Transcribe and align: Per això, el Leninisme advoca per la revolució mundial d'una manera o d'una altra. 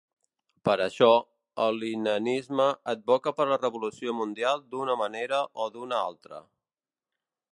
Per 0.67 0.73
això, 0.85 1.09
el 1.65 1.77
Leninisme 1.81 2.65
advoca 2.95 3.35
per 3.41 3.47
la 3.51 3.59
revolució 3.61 4.17
mundial 4.21 4.65
d'una 4.73 4.97
manera 5.05 5.45
o 5.67 5.71
d'una 5.77 6.03
altra. 6.09 6.43